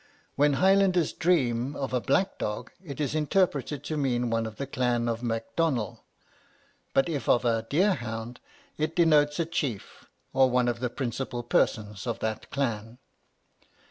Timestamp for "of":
1.75-1.93, 4.47-4.55, 5.07-5.21, 7.29-7.45, 10.67-10.79, 12.07-12.17